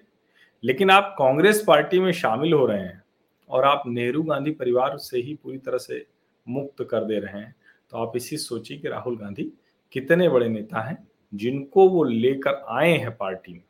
लेकिन 0.64 0.90
आप 0.90 1.14
कांग्रेस 1.18 1.62
पार्टी 1.66 1.98
में 2.00 2.10
शामिल 2.12 2.52
हो 2.52 2.66
रहे 2.66 2.80
हैं 2.80 3.02
और 3.50 3.64
आप 3.64 3.82
नेहरू 3.86 4.22
गांधी 4.22 4.50
परिवार 4.52 4.96
से 4.98 5.18
ही 5.18 5.34
पूरी 5.34 5.58
तरह 5.58 5.78
से 5.78 6.06
मुक्त 6.48 6.88
कर 6.90 7.04
दे 7.04 7.18
रहे 7.18 7.40
हैं। 7.40 7.56
तो 7.90 7.98
आप 7.98 8.12
इसी 8.16 8.36
सोचिए 8.36 8.78
कि 8.78 8.88
राहुल 8.88 9.18
गांधी 9.18 9.52
कितने 9.92 10.28
बड़े 10.28 10.48
नेता 10.48 10.80
हैं, 10.80 11.08
जिनको 11.34 11.88
वो 11.88 12.04
लेकर 12.04 12.64
आए 12.68 12.92
हैं 12.92 13.16
पार्टी 13.16 13.52
में। 13.52 13.62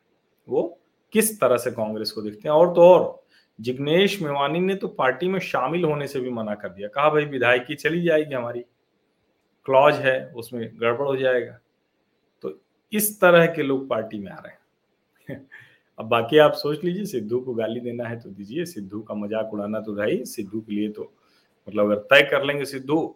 वो 0.49 0.79
किस 1.11 1.41
तरह 1.41 1.57
से 1.57 1.71
कांग्रेस 1.71 2.11
को 2.11 2.21
देखते 2.21 2.49
हैं? 2.49 2.55
और 2.55 2.73
तो 2.75 2.81
और, 2.81 3.23
जिग्नेश 3.61 4.21
मेवानी 4.21 4.59
ने 4.59 4.75
तो 4.75 4.87
पार्टी 4.87 5.27
में 5.27 5.39
शामिल 5.39 5.83
होने 5.83 6.07
से 6.07 6.19
भी 6.19 6.29
मना 6.29 6.55
कर 6.55 6.69
दिया। 6.69 6.87
कहा, 6.87 7.09
भाई, 7.09 7.25
विधायकी 7.25 7.75
चली 7.75 8.01
जाएगी 8.01 8.33
हमारी। 8.33 8.59
क्लॉज 9.65 9.93
है, 9.93 10.31
उसमें 10.31 10.71
गड़बड़ 10.75 11.05
हो 11.05 11.15
जाएगा। 11.15 11.59
तो 12.41 12.61
इस 12.93 13.21
तरह 13.21 13.45
के 13.45 13.63
लोग 13.63 13.89
पार्टी 13.89 14.19
में 14.19 14.31
आ 14.31 14.35
रहे 14.35 14.53
हैं। 14.53 14.59
अब 15.99 16.05
बाकी 16.05 16.37
आप 16.37 16.53
सोच 16.53 16.83
लीजिए, 16.83 17.05
सिद्धू 17.05 17.39
को 17.39 17.53
गाली 17.53 17.79
देना 17.79 18.03
है 18.03 18.19
तो 18.19 18.29
दीजिए। 18.29 18.65
सिद्धू 18.65 19.01
का 19.01 19.13
मज़ाक 19.13 19.53
उड़ाना 19.53 19.79
तो 19.79 19.93
रही 19.93 20.25
सिद्धू 20.25 20.61
के 20.61 20.73
लिए 20.73 20.89
तो 20.89 21.13
मतलब 21.67 21.85
अगर 21.85 22.01
तय 22.11 22.21
कर 22.23 22.43
लेंगे 22.43 22.65
सिद्धू 22.65 23.15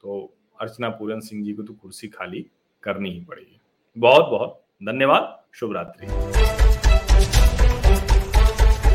तो 0.00 0.34
अर्चना 0.60 0.88
पूरन 0.88 1.20
सिंह 1.20 1.44
जी 1.44 1.52
को 1.52 1.62
तो 1.62 1.72
कुर्सी 1.72 2.08
खाली 2.08 2.46
करनी 2.82 3.10
ही 3.10 3.20
पड़ेगी। 3.20 3.60
बहुत 3.96 4.30
बहुत 4.30 4.62
धन्यवाद 4.82 5.36
शुभ 5.54 5.72
रात्रि 5.72 6.06